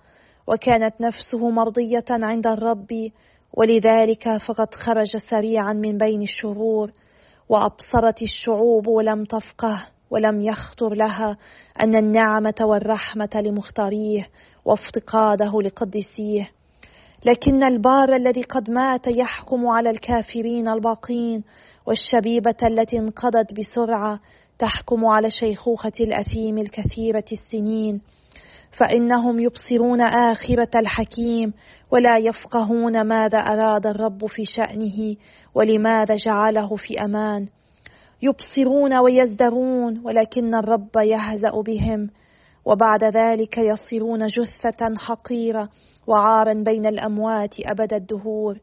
وكانت 0.47 1.01
نفسه 1.01 1.49
مرضية 1.49 2.05
عند 2.09 2.47
الرب 2.47 3.11
ولذلك 3.57 4.37
فقد 4.37 4.73
خرج 4.73 5.17
سريعا 5.29 5.73
من 5.73 5.97
بين 5.97 6.21
الشرور 6.21 6.91
وأبصرت 7.49 8.21
الشعوب 8.21 8.87
ولم 8.87 9.23
تفقه 9.23 9.87
ولم 10.11 10.41
يخطر 10.41 10.93
لها 10.93 11.37
أن 11.83 11.95
النعمة 11.95 12.55
والرحمة 12.61 13.29
لمختاريه 13.35 14.27
وافتقاده 14.65 15.61
لقدسيه 15.61 16.49
لكن 17.25 17.63
البار 17.63 18.15
الذي 18.15 18.41
قد 18.41 18.69
مات 18.71 19.07
يحكم 19.07 19.67
على 19.67 19.89
الكافرين 19.89 20.67
الباقين 20.67 21.43
والشبيبة 21.85 22.55
التي 22.63 22.99
انقضت 22.99 23.53
بسرعة 23.53 24.19
تحكم 24.59 25.05
على 25.05 25.29
شيخوخة 25.29 25.91
الأثيم 25.99 26.57
الكثيرة 26.57 27.25
السنين. 27.31 28.01
فإنهم 28.77 29.39
يبصرون 29.39 30.01
آخرة 30.01 30.69
الحكيم 30.75 31.53
ولا 31.91 32.17
يفقهون 32.17 33.01
ماذا 33.01 33.37
أراد 33.37 33.87
الرب 33.87 34.25
في 34.25 34.43
شأنه 34.45 35.15
ولماذا 35.55 36.15
جعله 36.25 36.75
في 36.75 37.01
أمان. 37.01 37.47
يبصرون 38.21 38.97
ويزدرون 38.97 40.01
ولكن 40.03 40.55
الرب 40.55 40.89
يهزأ 40.97 41.61
بهم. 41.61 42.09
وبعد 42.65 43.03
ذلك 43.03 43.57
يصيرون 43.57 44.25
جثة 44.25 44.95
حقيرة 44.97 45.69
وعارا 46.07 46.53
بين 46.53 46.85
الأموات 46.85 47.55
أبد 47.59 47.93
الدهور. 47.93 48.59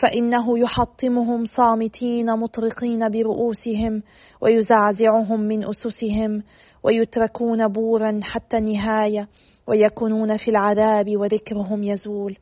فإنه 0.00 0.58
يحطمهم 0.58 1.44
صامتين 1.44 2.26
مطرقين 2.26 3.08
برؤوسهم 3.08 4.02
ويزعزعهم 4.40 5.40
من 5.40 5.68
أسسهم 5.68 6.42
ويتركون 6.82 7.68
بورا 7.68 8.20
حتى 8.22 8.56
النهاية 8.56 9.28
ويكونون 9.66 10.36
في 10.36 10.50
العذاب 10.50 11.16
وذكرهم 11.16 11.84
يزول. 11.84 12.36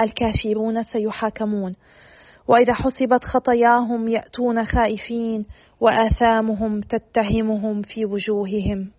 الكافرون 0.00 0.82
سيحاكمون. 0.82 1.72
وإذا 2.48 2.72
حسبت 2.72 3.24
خطاياهم 3.24 4.08
يأتون 4.08 4.64
خائفين 4.64 5.46
وآثامهم 5.80 6.80
تتهمهم 6.80 7.82
في 7.82 8.04
وجوههم. 8.04 8.90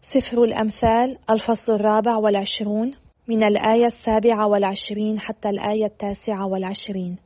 سفر 0.00 0.44
الأمثال 0.44 1.16
الفصل 1.30 1.72
الرابع 1.72 2.16
والعشرون. 2.16 3.05
من 3.28 3.44
الآية 3.44 3.86
السابعة 3.86 4.46
والعشرين 4.46 5.20
حتى 5.20 5.48
الآية 5.48 5.84
التاسعة 5.84 6.46
والعشرين. 6.46 7.16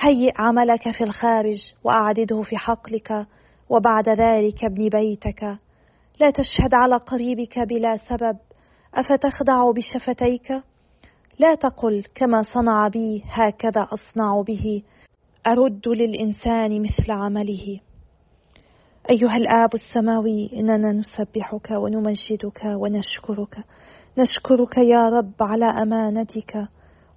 هيئ 0.00 0.32
عملك 0.38 0.90
في 0.90 1.04
الخارج 1.04 1.56
وأعدده 1.84 2.42
في 2.42 2.56
حقلك 2.56 3.26
وبعد 3.68 4.08
ذلك 4.08 4.64
ابن 4.64 4.88
بيتك. 4.88 5.42
لا 6.20 6.30
تشهد 6.30 6.74
على 6.74 6.96
قريبك 6.96 7.58
بلا 7.58 7.96
سبب. 7.96 8.36
أفتخدع 8.94 9.70
بشفتيك؟ 9.70 10.50
لا 11.38 11.54
تقل 11.54 12.04
كما 12.14 12.42
صنع 12.42 12.88
بي 12.88 13.22
هكذا 13.26 13.88
أصنع 13.92 14.42
به. 14.46 14.82
أرد 15.46 15.88
للإنسان 15.88 16.82
مثل 16.82 17.12
عمله. 17.12 17.80
أيها 19.10 19.36
الآب 19.36 19.74
السماوي 19.74 20.50
إننا 20.52 20.92
نسبحك 20.92 21.70
ونمجدك 21.70 22.64
ونشكرك. 22.64 23.64
نشكرك 24.18 24.78
يا 24.78 25.08
رب 25.08 25.32
على 25.40 25.64
أمانتك 25.64 26.68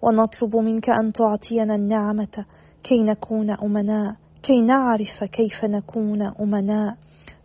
ونطلب 0.01 0.55
منك 0.55 0.89
أن 0.89 1.13
تعطينا 1.13 1.75
النعمة 1.75 2.45
كي 2.83 3.03
نكون 3.03 3.51
أمناء 3.51 4.15
كي 4.43 4.61
نعرف 4.61 5.23
كيف 5.23 5.65
نكون 5.65 6.21
أمناء. 6.21 6.95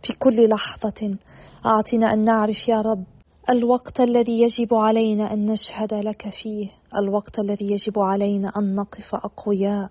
في 0.07 0.13
كل 0.19 0.49
لحظة 0.49 1.17
أعطنا 1.65 2.13
أن 2.13 2.23
نعرف 2.23 2.67
يا 2.67 2.81
رب 2.81 3.03
الوقت 3.49 3.99
الذي 3.99 4.41
يجب 4.41 4.73
علينا 4.73 5.33
أن 5.33 5.45
نشهد 5.45 5.93
لك 5.93 6.29
فيه 6.43 6.69
الوقت 6.97 7.39
الذي 7.39 7.71
يجب 7.71 7.99
علينا 7.99 8.51
أن 8.57 8.75
نقف 8.75 9.15
أقوياء 9.15 9.89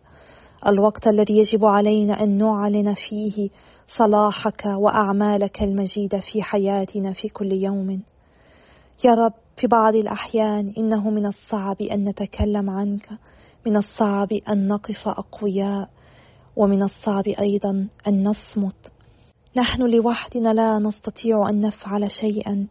الوقت 0.66 1.06
الذي 1.06 1.38
يجب 1.38 1.64
علينا 1.64 2.22
أن 2.22 2.38
نعلن 2.38 2.94
فيه 2.94 3.48
صلاحك 3.98 4.64
وأعمالك 4.66 5.62
المجيدة 5.62 6.20
في 6.32 6.42
حياتنا 6.42 7.12
في 7.12 7.28
كل 7.28 7.52
يوم. 7.52 8.02
يا 9.04 9.10
رب 9.10 9.32
في 9.62 9.68
بعض 9.68 9.94
الأحيان 9.94 10.72
إنه 10.78 11.10
من 11.10 11.26
الصعب 11.26 11.82
أن 11.82 12.04
نتكلم 12.04 12.70
عنك 12.70 13.08
من 13.66 13.76
الصعب 13.76 14.32
أن 14.32 14.68
نقف 14.68 15.08
أقوياء 15.08 15.88
ومن 16.56 16.82
الصعب 16.82 17.28
أيضا 17.28 17.88
أن 18.08 18.28
نصمت. 18.28 18.92
نحن 19.56 19.82
لوحدنا 19.82 20.48
لا 20.48 20.78
نستطيع 20.78 21.48
أن 21.48 21.60
نفعل 21.60 22.10
شيئا. 22.10 22.66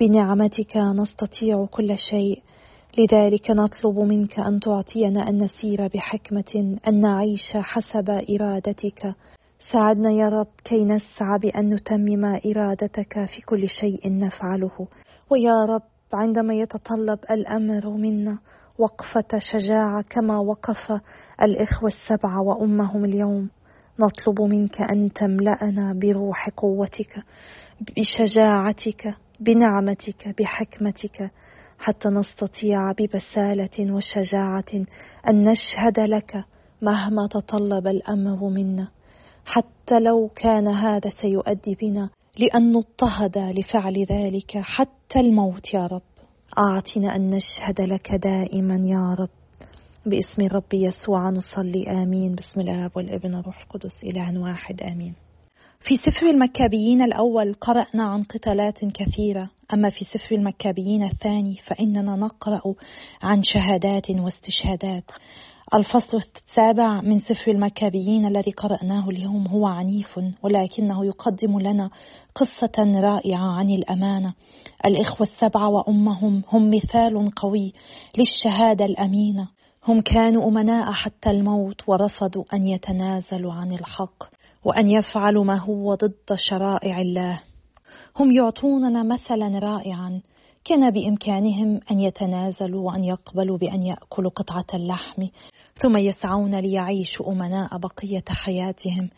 بنعمتك 0.00 0.76
نستطيع 0.76 1.66
كل 1.66 1.98
شيء. 2.10 2.42
لذلك 2.98 3.50
نطلب 3.50 3.98
منك 3.98 4.40
أن 4.40 4.60
تعطينا 4.60 5.28
أن 5.28 5.42
نسير 5.42 5.88
بحكمة 5.88 6.78
أن 6.88 7.00
نعيش 7.00 7.56
حسب 7.56 8.10
إرادتك. 8.10 9.14
ساعدنا 9.72 10.10
يا 10.10 10.28
رب 10.28 10.48
كي 10.64 10.84
نسعى 10.84 11.38
بأن 11.42 11.74
نتمم 11.74 12.24
إرادتك 12.24 13.24
في 13.24 13.42
كل 13.46 13.68
شيء 13.68 14.18
نفعله. 14.18 14.88
ويا 15.30 15.64
رب 15.64 15.82
عندما 16.14 16.54
يتطلب 16.54 17.18
الأمر 17.30 17.90
منا 17.90 18.38
وقفة 18.78 19.38
شجاعة 19.38 20.02
كما 20.10 20.38
وقف 20.38 20.92
الإخوة 21.42 21.88
السبعة 21.88 22.42
وأمهم 22.42 23.04
اليوم 23.04 23.50
نطلب 24.00 24.40
منك 24.40 24.80
أن 24.80 25.12
تملأنا 25.12 25.92
بروح 26.02 26.50
قوتك 26.56 27.22
بشجاعتك 27.80 29.14
بنعمتك 29.40 30.34
بحكمتك 30.38 31.30
حتى 31.78 32.08
نستطيع 32.08 32.92
ببسالة 32.92 33.92
وشجاعة 33.94 34.86
أن 35.30 35.42
نشهد 35.50 36.00
لك 36.00 36.44
مهما 36.82 37.26
تطلب 37.26 37.86
الأمر 37.86 38.48
منا. 38.48 38.88
حتى 39.44 40.00
لو 40.00 40.30
كان 40.36 40.68
هذا 40.68 41.08
سيؤدي 41.22 41.74
بنا 41.80 42.10
لأن 42.38 42.72
نضطهد 42.72 43.38
لفعل 43.38 44.04
ذلك 44.04 44.58
حتى 44.58 45.20
الموت 45.20 45.74
يا 45.74 45.86
رب. 45.86 46.02
أعطنا 46.58 47.16
أن 47.16 47.30
نشهد 47.30 47.80
لك 47.80 48.14
دائما 48.14 48.80
يا 48.84 49.14
رب. 49.18 49.28
باسم 50.06 50.42
الرب 50.42 50.74
يسوع 50.74 51.30
نصلي 51.30 52.02
آمين. 52.02 52.34
بسم 52.34 52.60
الآب 52.60 52.90
والابن 52.96 53.34
والروح 53.34 53.62
القدس 53.62 54.04
إله 54.04 54.40
واحد 54.40 54.82
آمين. 54.82 55.14
في 55.80 55.96
سفر 55.96 56.26
المكابيين 56.26 57.02
الأول 57.02 57.54
قرأنا 57.54 58.04
عن 58.04 58.22
قتالات 58.22 58.84
كثيرة. 58.84 59.50
أما 59.74 59.90
في 59.90 60.04
سفر 60.04 60.34
المكابيين 60.34 61.02
الثاني 61.02 61.56
فإننا 61.66 62.16
نقرأ 62.16 62.62
عن 63.22 63.42
شهادات 63.42 64.10
واستشهادات. 64.10 65.04
الفصل 65.74 66.16
السابع 66.16 67.00
من 67.00 67.18
سفر 67.18 67.50
المكابيين 67.50 68.26
الذي 68.26 68.50
قرأناه 68.50 69.10
اليوم 69.10 69.46
هو 69.46 69.66
عنيف 69.66 70.20
ولكنه 70.42 71.06
يقدم 71.06 71.58
لنا 71.60 71.90
قصة 72.34 73.00
رائعة 73.00 73.52
عن 73.58 73.70
الأمانة. 73.70 74.34
الإخوة 74.84 75.26
السبعة 75.26 75.68
وأمهم 75.68 76.42
هم 76.52 76.70
مثال 76.70 77.30
قوي 77.36 77.72
للشهادة 78.18 78.84
الأمينة. 78.84 79.48
هم 79.88 80.00
كانوا 80.00 80.48
أمناء 80.48 80.92
حتى 80.92 81.30
الموت 81.30 81.88
ورفضوا 81.88 82.44
أن 82.52 82.66
يتنازلوا 82.66 83.52
عن 83.52 83.72
الحق 83.72 84.24
وأن 84.64 84.88
يفعلوا 84.88 85.44
ما 85.44 85.58
هو 85.58 85.94
ضد 85.94 86.34
شرائع 86.34 87.00
الله. 87.00 87.40
هم 88.16 88.30
يعطوننا 88.30 89.02
مثلا 89.02 89.58
رائعا 89.58 90.20
كان 90.68 90.90
بإمكانهم 90.90 91.80
أن 91.90 92.00
يتنازلوا 92.00 92.86
وأن 92.86 93.04
يقبلوا 93.04 93.58
بأن 93.58 93.82
يأكلوا 93.82 94.30
قطعة 94.30 94.66
اللحم 94.74 95.26
ثم 95.74 95.96
يسعون 95.96 96.54
ليعيشوا 96.54 97.32
أمناء 97.32 97.78
بقية 97.78 98.24
حياتهم. 98.28 99.10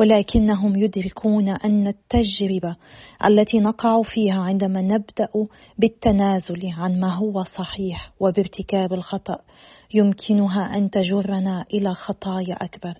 ولكنهم 0.00 0.76
يدركون 0.76 1.48
أن 1.48 1.86
التجربة 1.86 2.76
التي 3.26 3.58
نقع 3.58 4.02
فيها 4.02 4.40
عندما 4.40 4.80
نبدأ 4.80 5.28
بالتنازل 5.78 6.72
عن 6.76 7.00
ما 7.00 7.14
هو 7.14 7.42
صحيح 7.42 8.12
وبارتكاب 8.20 8.92
الخطأ 8.92 9.38
يمكنها 9.94 10.76
أن 10.76 10.90
تجرنا 10.90 11.64
إلى 11.74 11.94
خطايا 11.94 12.54
أكبر. 12.54 12.94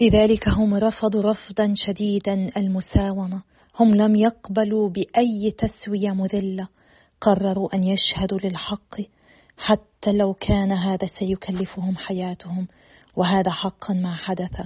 لذلك 0.00 0.48
هم 0.48 0.74
رفضوا 0.74 1.22
رفضا 1.22 1.74
شديدا 1.76 2.50
المساومة. 2.56 3.42
هم 3.80 3.94
لم 3.94 4.16
يقبلوا 4.16 4.88
بأي 4.88 5.50
تسوية 5.58 6.10
مذلة. 6.10 6.68
قرروا 7.22 7.74
أن 7.74 7.84
يشهدوا 7.84 8.38
للحق 8.38 9.00
حتى 9.58 10.12
لو 10.12 10.34
كان 10.34 10.72
هذا 10.72 11.06
سيكلفهم 11.18 11.96
حياتهم 11.96 12.68
وهذا 13.16 13.50
حقا 13.50 13.94
ما 13.94 14.14
حدث. 14.14 14.60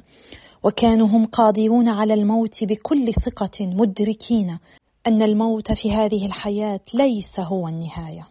وكانوا 0.62 1.06
هم 1.06 1.26
قادرون 1.26 1.88
على 1.88 2.14
الموت 2.14 2.64
بكل 2.64 3.14
ثقة 3.14 3.66
مدركين 3.66 4.58
أن 5.06 5.22
الموت 5.22 5.72
في 5.72 5.92
هذه 5.92 6.26
الحياة 6.26 6.80
ليس 6.94 7.40
هو 7.40 7.68
النهاية. 7.68 8.26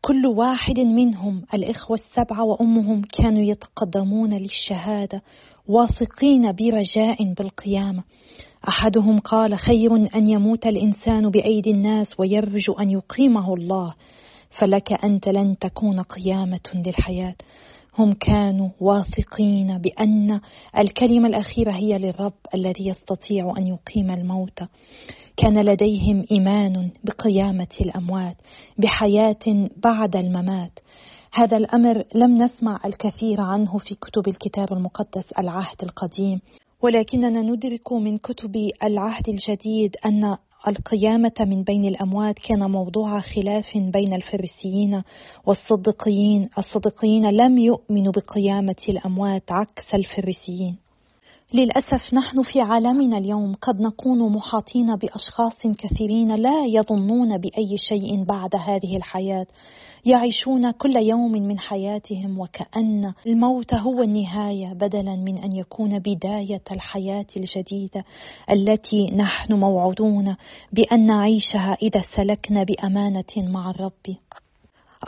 كل 0.00 0.26
واحد 0.26 0.78
منهم 0.80 1.42
الإخوة 1.54 1.98
السبعة 1.98 2.44
وأمهم 2.44 3.02
كانوا 3.02 3.42
يتقدمون 3.42 4.34
للشهادة 4.34 5.22
واثقين 5.68 6.52
برجاء 6.52 7.34
بالقيامة. 7.34 8.04
أحدهم 8.68 9.20
قال 9.20 9.58
خير 9.58 9.94
أن 10.14 10.28
يموت 10.28 10.66
الإنسان 10.66 11.30
بأيدي 11.30 11.70
الناس 11.70 12.20
ويرجو 12.20 12.72
أن 12.72 12.90
يقيمه 12.90 13.54
الله 13.54 13.94
فلك 14.60 14.92
أنت 15.04 15.28
لن 15.28 15.58
تكون 15.58 16.00
قيامة 16.00 16.60
للحياة. 16.74 17.34
هم 17.98 18.12
كانوا 18.12 18.68
واثقين 18.80 19.78
بأن 19.78 20.40
الكلمة 20.78 21.28
الأخيرة 21.28 21.72
هي 21.72 21.98
للرب 21.98 22.32
الذي 22.54 22.88
يستطيع 22.88 23.54
أن 23.58 23.66
يقيم 23.66 24.10
الموتى 24.10 24.66
كان 25.36 25.64
لديهم 25.64 26.24
إيمان 26.30 26.90
بقيامة 27.04 27.68
الأموات 27.80 28.36
بحياة 28.78 29.68
بعد 29.84 30.16
الممات. 30.16 30.78
هذا 31.32 31.56
الأمر 31.56 32.04
لم 32.14 32.42
نسمع 32.42 32.80
الكثير 32.84 33.40
عنه 33.40 33.78
في 33.78 33.94
كتب 33.94 34.28
الكتاب 34.28 34.72
المقدس 34.72 35.32
العهد 35.38 35.82
القديم. 35.82 36.40
ولكننا 36.86 37.42
ندرك 37.42 37.92
من 37.92 38.18
كتب 38.18 38.56
العهد 38.84 39.28
الجديد 39.28 39.96
أن 40.06 40.36
القيامة 40.68 41.32
من 41.40 41.62
بين 41.62 41.84
الأموات 41.84 42.34
كان 42.48 42.70
موضوع 42.70 43.20
خلاف 43.20 43.76
بين 43.76 44.14
الفريسيين 44.14 45.02
والصدقيين 45.46 46.48
الصدقيين 46.58 47.30
لم 47.30 47.58
يؤمنوا 47.58 48.12
بقيامة 48.12 48.76
الأموات 48.88 49.42
عكس 49.50 49.94
الفريسيين. 49.94 50.76
للأسف 51.54 52.14
نحن 52.14 52.42
في 52.42 52.60
عالمنا 52.60 53.18
اليوم 53.18 53.54
قد 53.54 53.80
نكون 53.80 54.32
محاطين 54.32 54.96
بأشخاص 54.96 55.66
كثيرين 55.78 56.34
لا 56.34 56.64
يظنون 56.66 57.38
بأي 57.38 57.76
شيء 57.88 58.24
بعد 58.24 58.50
هذه 58.54 58.96
الحياة. 58.96 59.46
يعيشون 60.06 60.70
كل 60.70 60.96
يوم 60.96 61.32
من 61.32 61.58
حياتهم 61.58 62.38
وكأن 62.38 63.12
الموت 63.26 63.74
هو 63.74 64.02
النهاية 64.02 64.72
بدلا 64.72 65.16
من 65.16 65.38
أن 65.38 65.52
يكون 65.52 65.98
بداية 65.98 66.62
الحياة 66.72 67.26
الجديدة 67.36 68.04
التي 68.50 69.10
نحن 69.10 69.52
موعودون 69.52 70.36
بأن 70.72 71.06
نعيشها 71.06 71.76
إذا 71.82 72.02
سلكنا 72.16 72.64
بأمانة 72.64 73.50
مع 73.52 73.70
الرب. 73.70 74.16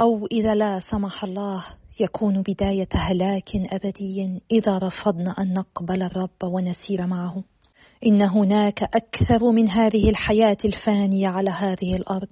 أو 0.00 0.26
إذا 0.26 0.54
لا 0.54 0.78
سمح 0.90 1.24
الله 1.24 1.64
يكون 2.00 2.42
بداية 2.42 2.88
هلاك 2.92 3.50
أبدي 3.56 4.40
إذا 4.52 4.78
رفضنا 4.78 5.30
أن 5.38 5.52
نقبل 5.52 6.02
الرب 6.02 6.44
ونسير 6.44 7.06
معه. 7.06 7.42
إن 8.06 8.22
هناك 8.22 8.82
أكثر 8.82 9.50
من 9.50 9.70
هذه 9.70 10.10
الحياة 10.10 10.58
الفانية 10.64 11.28
على 11.28 11.50
هذه 11.50 11.96
الأرض. 11.96 12.28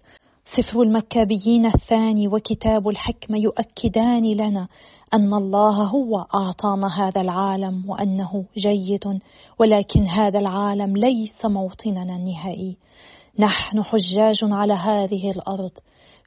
سفر 0.54 0.82
المكابيين 0.82 1.66
الثاني 1.66 2.28
وكتاب 2.28 2.88
الحكمة 2.88 3.38
يؤكدان 3.38 4.32
لنا 4.32 4.68
أن 5.14 5.34
الله 5.34 5.84
هو 5.84 6.26
أعطانا 6.34 7.08
هذا 7.08 7.20
العالم 7.20 7.90
وأنه 7.90 8.44
جيد 8.56 9.20
ولكن 9.58 10.02
هذا 10.02 10.38
العالم 10.38 10.96
ليس 10.96 11.44
موطننا 11.44 12.16
النهائي. 12.16 12.76
نحن 13.38 13.82
حجاج 13.82 14.38
على 14.42 14.74
هذه 14.74 15.30
الأرض 15.30 15.72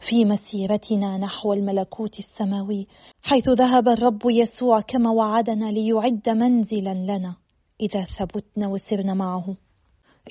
في 0.09 0.25
مسيرتنا 0.25 1.17
نحو 1.17 1.53
الملكوت 1.53 2.19
السماوي 2.19 2.87
حيث 3.23 3.49
ذهب 3.49 3.87
الرب 3.87 4.21
يسوع 4.25 4.81
كما 4.81 5.09
وعدنا 5.09 5.71
ليعد 5.71 6.29
منزلا 6.29 6.93
لنا 6.93 7.35
إذا 7.81 8.05
ثبتنا 8.19 8.67
وسرنا 8.67 9.13
معه. 9.13 9.55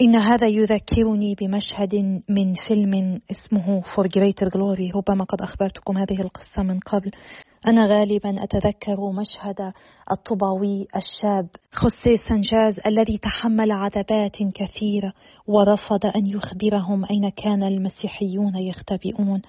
إن 0.01 0.17
هذا 0.17 0.47
يذكرني 0.47 1.35
بمشهد 1.41 2.23
من 2.29 2.55
فيلم 2.69 3.21
اسمه 3.31 3.81
For 3.81 4.05
Greater 4.05 4.49
Glory. 4.49 4.97
ربما 4.97 5.25
قد 5.25 5.43
أخبرتكم 5.43 5.99
هذه 5.99 6.21
القصة 6.21 6.63
من 6.63 6.79
قبل. 6.79 7.11
أنا 7.67 7.87
غالبا 7.87 8.45
أتذكر 8.45 9.11
مشهد 9.13 9.73
الطوباوي 10.13 10.87
الشاب 10.97 11.49
خوسيه 11.73 12.17
سانجاز 12.29 12.81
الذي 12.87 13.19
تحمل 13.19 13.73
عذابات 13.73 14.37
كثيرة 14.55 15.13
ورفض 15.47 16.07
أن 16.17 16.27
يخبرهم 16.27 17.05
أين 17.05 17.29
كان 17.29 17.63
المسيحيون 17.63 18.57
يختبئون. 18.57 19.43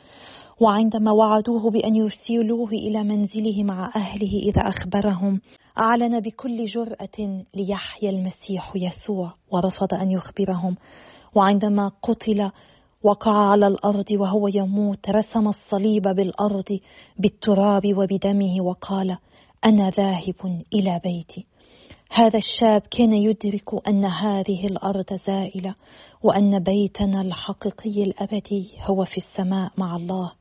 وعندما 0.61 1.11
وعدوه 1.11 1.69
بأن 1.69 1.95
يرسلوه 1.95 2.69
إلى 2.69 3.03
منزله 3.03 3.63
مع 3.63 3.91
أهله 3.95 4.39
إذا 4.39 4.61
أخبرهم 4.61 5.41
أعلن 5.79 6.19
بكل 6.19 6.65
جرأة 6.65 7.43
ليحيى 7.55 8.09
المسيح 8.09 8.73
يسوع 8.75 9.33
ورفض 9.51 9.93
أن 9.93 10.11
يخبرهم. 10.11 10.75
وعندما 11.35 11.91
قتل 12.03 12.51
وقع 13.03 13.35
على 13.51 13.67
الأرض 13.67 14.11
وهو 14.11 14.47
يموت 14.47 15.09
رسم 15.09 15.47
الصليب 15.47 16.03
بالأرض 16.03 16.79
بالتراب 17.17 17.97
وبدمه 17.97 18.61
وقال 18.61 19.17
أنا 19.65 19.89
ذاهب 19.89 20.63
إلى 20.73 21.01
بيتي. 21.03 21.45
هذا 22.11 22.37
الشاب 22.37 22.81
كان 22.91 23.13
يدرك 23.13 23.87
أن 23.87 24.05
هذه 24.05 24.65
الأرض 24.65 25.13
زائلة 25.27 25.75
وأن 26.23 26.59
بيتنا 26.59 27.21
الحقيقي 27.21 28.03
الأبدي 28.03 28.71
هو 28.81 29.05
في 29.05 29.17
السماء 29.17 29.71
مع 29.77 29.95
الله. 29.95 30.31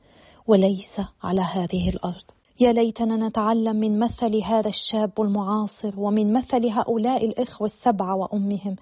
وليس 0.48 1.00
على 1.22 1.40
هذه 1.40 1.88
الأرض. 1.88 2.22
يا 2.60 2.72
ليتنا 2.72 3.28
نتعلم 3.28 3.76
من 3.76 3.98
مثل 3.98 4.42
هذا 4.42 4.68
الشاب 4.68 5.12
المعاصر 5.20 6.00
ومن 6.00 6.32
مثل 6.32 6.68
هؤلاء 6.68 7.24
الإخوة 7.24 7.68
السبعة 7.68 8.16
وأمهم. 8.16 8.76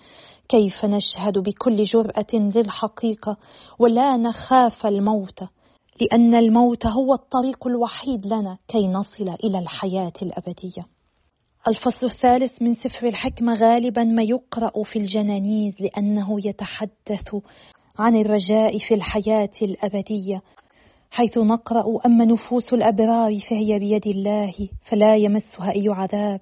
كيف 0.49 0.85
نشهد 0.85 1.39
بكل 1.39 1.85
جرأة 1.85 2.35
للحقيقة 2.35 3.37
ولا 3.79 4.17
نخاف 4.17 4.87
الموت 4.87 5.41
لأن 6.01 6.35
الموت 6.35 6.87
هو 6.87 7.15
الطريق 7.15 7.67
الوحيد 7.67 8.27
لنا 8.27 8.59
كي 8.69 8.89
نصل 8.89 9.29
إلى 9.45 9.59
الحياة 9.59 10.13
الأبدية. 10.23 10.87
الفصل 11.69 12.07
الثالث 12.07 12.63
من 12.63 12.75
سفر 12.75 13.07
الحكمة 13.07 13.55
غالبا 13.55 14.05
ما 14.05 14.23
يقرأ 14.23 14.83
في 14.85 14.99
الجنانيز 14.99 15.75
لأنه 15.81 16.47
يتحدث 16.47 17.35
عن 17.99 18.17
الرجاء 18.17 18.79
في 18.79 18.95
الحياة 18.95 19.53
الأبدية. 19.63 20.43
حيث 21.11 21.39
نقرأ 21.39 21.85
أما 22.07 22.25
نفوس 22.25 22.73
الأبرار 22.73 23.39
فهي 23.51 23.79
بيد 23.79 24.07
الله 24.07 24.55
فلا 24.91 25.17
يمسها 25.17 25.73
أي 25.73 25.89
عذاب. 25.89 26.41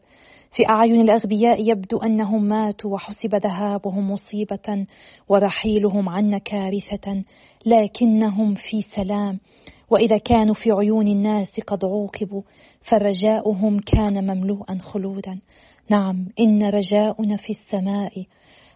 في 0.56 0.68
أعين 0.68 1.00
الأغبياء 1.00 1.70
يبدو 1.70 1.98
أنهم 1.98 2.44
ماتوا 2.44 2.94
وحسب 2.94 3.34
ذهابهم 3.34 4.10
مصيبة 4.10 4.86
ورحيلهم 5.28 6.08
عنا 6.08 6.38
كارثة 6.38 7.24
لكنهم 7.66 8.54
في 8.54 8.82
سلام. 8.96 9.38
وإذا 9.90 10.18
كانوا 10.18 10.54
في 10.54 10.70
عيون 10.70 11.08
الناس 11.08 11.60
قد 11.60 11.84
عوقبوا 11.84 12.42
فرجاؤهم 12.90 13.78
كان 13.78 14.24
مملوءا 14.24 14.78
خلودا. 14.78 15.40
نعم 15.90 16.26
إن 16.40 16.62
رجاؤنا 16.62 17.36
في 17.36 17.50
السماء 17.50 18.26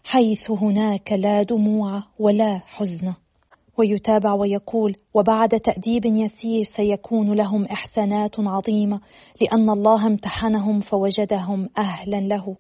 حيث 0.05 0.51
هناك 0.51 1.13
لا 1.13 1.43
دموع 1.43 2.03
ولا 2.19 2.59
حزن. 2.59 3.15
ويتابع 3.79 4.35
ويقول 4.35 4.97
وبعد 5.15 5.49
تأديب 5.49 6.07
يسير 6.07 6.65
سيكون 6.77 7.33
لهم 7.33 7.65
إحسانات 7.65 8.41
عظيمة 8.41 9.01
لأن 9.41 9.71
الله 9.71 10.07
امتحنهم 10.07 10.81
فوجدهم 10.81 11.69
أهلا 11.79 12.21
له. 12.21 12.57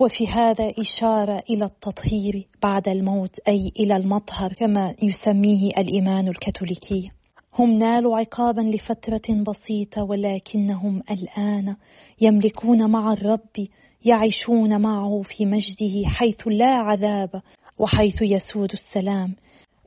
وفي 0.00 0.26
هذا 0.26 0.72
إشارة 0.78 1.42
إلى 1.50 1.64
التطهير 1.64 2.46
بعد 2.62 2.88
الموت 2.88 3.38
أي 3.48 3.72
إلى 3.78 3.96
المطهر 3.96 4.52
كما 4.52 4.94
يسميه 5.02 5.70
الإيمان 5.78 6.28
الكاثوليكي. 6.28 7.10
هم 7.58 7.70
نالوا 7.70 8.18
عقابا 8.18 8.60
لفترة 8.60 9.42
بسيطة 9.46 10.02
ولكنهم 10.02 11.02
الآن 11.10 11.76
يملكون 12.20 12.90
مع 12.90 13.12
الرب 13.12 13.66
يعيشون 14.04 14.80
معه 14.80 15.22
في 15.22 15.46
مجده 15.46 16.08
حيث 16.08 16.40
لا 16.46 16.70
عذاب 16.70 17.42
وحيث 17.78 18.22
يسود 18.22 18.72
السلام. 18.72 19.34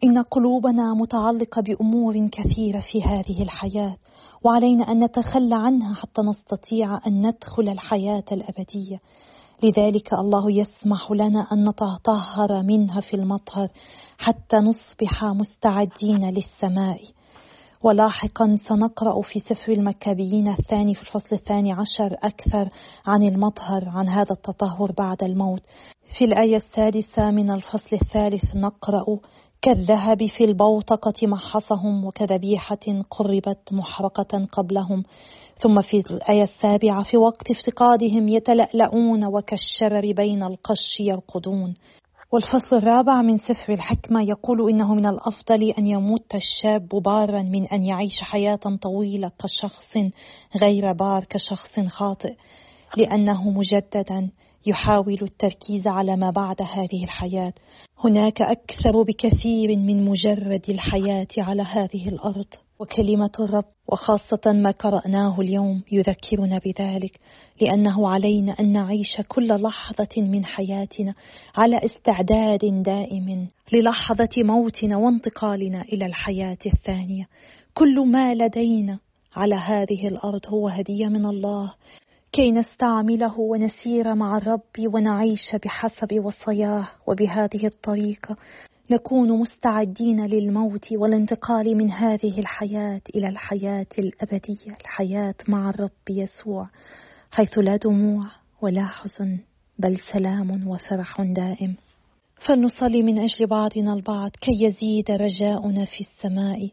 إن 0.04 0.22
قلوبنا 0.22 0.94
متعلقة 0.94 1.62
بأمور 1.62 2.28
كثيرة 2.28 2.80
في 2.92 3.04
هذه 3.04 3.42
الحياة 3.42 3.96
وعلينا 4.44 4.92
أن 4.92 5.04
نتخلى 5.04 5.56
عنها 5.56 5.96
حتى 5.96 6.22
نستطيع 6.22 7.00
أن 7.08 7.28
ندخل 7.28 7.70
الحياة 7.70 8.24
الأبدية. 8.32 9.00
لذلك 9.63 10.13
الله 10.13 10.52
يسمح 10.52 11.12
لنا 11.12 11.48
أن 11.52 11.70
نتطهر 11.70 12.63
منها 12.63 13.02
في 13.02 13.13
المطهر 13.13 13.68
حتى 14.20 14.56
نصبح 14.56 15.24
مستعدين 15.24 16.30
للسماء. 16.30 17.02
ولاحقا 17.84 18.58
سنقرأ 18.68 19.22
في 19.22 19.39
سفر 19.39 19.72
المكابيين 19.72 20.48
الثاني 20.48 20.96
في 20.96 21.02
الفصل 21.02 21.36
الثاني 21.36 21.72
عشر 21.72 22.18
أكثر 22.24 22.70
عن 23.06 23.24
المطهر 23.24 23.89
عن 23.89 24.10
هذا 24.10 24.32
التطهر 24.32 24.92
بعد 24.92 25.24
الموت. 25.24 25.62
في 26.18 26.26
الآية 26.26 26.56
السادسة 26.56 27.32
من 27.32 27.52
الفصل 27.52 27.96
الثالث 28.02 28.56
نقرأ 28.56 29.06
كالذهب 29.63 30.26
في 30.38 30.43
البوتقة 30.43 31.28
محصهم 31.28 32.06
وكذبيحة 32.06 33.04
قربت 33.12 33.73
محرقة 33.73 34.45
قبلهم. 34.52 35.04
ثم 35.56 35.82
في 35.82 36.04
الآية 36.12 36.43
السابعة 36.43 37.04
في 37.04 37.17
وقت 37.17 37.52
افتقادهم 37.52 38.28
يتلألؤون 38.28 39.26
وكالشرر 39.26 40.12
بين 40.12 40.43
القش 40.43 40.99
يرقدون. 40.99 41.73
والفصل 42.32 42.76
الرابع 42.76 43.21
من 43.21 43.38
سفر 43.38 43.73
الحكمة 43.73 44.21
يقول 44.21 44.69
إنه 44.69 44.95
من 44.95 45.06
الأفضل 45.06 45.69
أن 45.78 45.88
يموت 45.88 46.36
الشاب 46.36 46.88
بارا 46.89 47.41
من 47.41 47.67
أن 47.67 47.84
يعيش 47.84 48.21
حياة 48.21 48.60
طويلة 48.82 49.32
كشخص 49.39 49.97
غير 50.62 50.93
بار 50.93 51.26
كشخص 51.30 51.80
خاطئ 51.80 52.36
لأنه 52.97 53.49
مجددا 53.49 54.30
يحاول 54.65 55.19
التركيز 55.21 55.88
على 55.88 56.15
ما 56.15 56.32
بعد 56.32 56.62
هذه 56.62 57.04
الحياة. 57.04 57.54
هناك 58.04 58.41
أكثر 58.41 59.04
بكثير 59.04 59.76
من 59.76 60.06
مجرد 60.06 60.62
الحياة 60.69 61.28
على 61.38 61.62
هذه 61.62 62.10
الأرض. 62.10 62.47
وكلمة 62.80 63.32
الرب 63.39 63.65
وخاصة 63.88 64.52
ما 64.52 64.71
قرأناه 64.71 65.41
اليوم 65.41 65.82
يذكرنا 65.91 66.60
بذلك 66.65 67.19
لأنه 67.62 68.10
علينا 68.10 68.52
أن 68.60 68.71
نعيش 68.71 69.21
كل 69.28 69.47
لحظة 69.47 70.10
من 70.17 70.45
حياتنا 70.45 71.13
على 71.56 71.86
استعداد 71.86 72.84
دائم 72.84 73.47
للحظة 73.73 74.30
موتنا 74.38 74.97
وانتقالنا 74.97 75.82
إلى 75.82 76.06
الحياة 76.06 76.58
الثانية. 76.65 77.28
كل 77.73 78.08
ما 78.08 78.34
لدينا 78.34 78.99
على 79.36 79.56
هذه 79.56 80.08
الأرض 80.08 80.41
هو 80.47 80.67
هدية 80.67 81.08
من 81.08 81.26
الله. 81.26 81.73
كي 82.34 82.52
نستعمله 82.52 83.39
ونسير 83.39 84.15
مع 84.15 84.38
الرب 84.38 84.93
ونعيش 84.93 85.56
بحسب 85.63 86.26
وصاياه 86.26 86.88
وبهذه 87.08 87.65
الطريقة 87.65 88.38
نكون 88.91 89.39
مستعدين 89.39 90.26
للموت 90.26 90.91
والانتقال 90.93 91.78
من 91.78 91.91
هذه 91.91 92.39
الحياة 92.39 93.02
إلى 93.15 93.28
الحياة 93.30 93.86
الأبدية 94.00 94.78
الحياة 94.82 95.36
مع 95.48 95.69
الرب 95.69 96.10
يسوع 96.10 96.69
حيث 97.32 97.58
لا 97.58 97.76
دموع 97.76 98.26
ولا 98.62 98.86
حزن 98.86 99.39
بل 99.80 99.98
سلام 100.13 100.67
وفرح 100.67 101.22
دائم. 101.22 101.76
فلنصلي 102.48 103.04
من 103.04 103.19
أجل 103.19 103.48
بعضنا 103.48 103.93
البعض 103.93 104.32
كي 104.32 104.65
يزيد 104.65 105.12
رجاؤنا 105.12 105.86
في 105.86 106.00
السماء. 106.00 106.69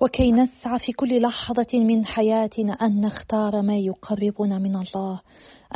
وكي 0.00 0.32
نسعى 0.32 0.78
في 0.78 0.92
كل 0.92 1.22
لحظة 1.22 1.66
من 1.74 2.06
حياتنا 2.06 2.72
أن 2.72 3.00
نختار 3.00 3.62
ما 3.62 3.76
يقربنا 3.76 4.58
من 4.58 4.76
الله 4.76 5.20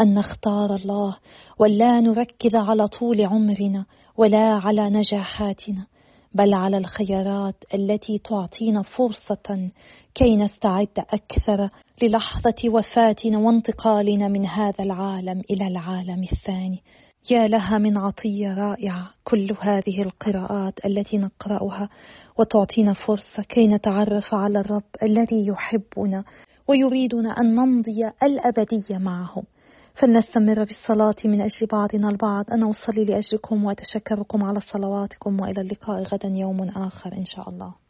أن 0.00 0.14
نختار 0.14 0.74
الله 0.74 1.16
ولا 1.58 2.00
نركز 2.00 2.54
على 2.54 2.86
طول 2.86 3.26
عمرنا 3.26 3.84
ولا 4.16 4.52
على 4.52 4.90
نجاحاتنا 4.90 5.86
بل 6.34 6.54
على 6.54 6.78
الخيارات 6.78 7.64
التي 7.74 8.18
تعطينا 8.18 8.82
فرصة 8.82 9.70
كي 10.14 10.36
نستعد 10.36 10.98
أكثر 10.98 11.70
للحظة 12.02 12.68
وفاتنا 12.68 13.38
وانتقالنا 13.38 14.28
من 14.28 14.46
هذا 14.46 14.84
العالم 14.84 15.42
إلى 15.50 15.66
العالم 15.66 16.22
الثاني. 16.32 16.82
يا 17.30 17.46
لها 17.46 17.78
من 17.78 17.98
عطية 17.98 18.54
رائعة 18.54 19.10
كل 19.24 19.56
هذه 19.60 20.02
القراءات 20.02 20.86
التي 20.86 21.18
نقرأها 21.18 21.88
وتعطينا 22.38 22.92
فرصة 22.92 23.42
كي 23.48 23.66
نتعرف 23.66 24.34
على 24.34 24.60
الرب 24.60 24.82
الذي 25.02 25.46
يحبنا 25.46 26.24
ويريدنا 26.68 27.30
أن 27.30 27.54
نمضي 27.54 28.08
الأبدية 28.22 28.98
معه. 28.98 29.42
فلنستمر 29.94 30.64
بالصلاة 30.64 31.16
من 31.24 31.40
أجل 31.40 31.66
بعضنا 31.72 32.08
البعض. 32.08 32.50
أنا 32.50 32.70
أصلي 32.70 33.04
لأجلكم 33.04 33.64
وأتشكركم 33.64 34.44
على 34.44 34.60
صلواتكم 34.60 35.40
وإلى 35.40 35.60
اللقاء 35.60 36.02
غدا 36.02 36.28
يوم 36.28 36.62
آخر 36.62 37.12
إن 37.12 37.24
شاء 37.24 37.48
الله. 37.48 37.87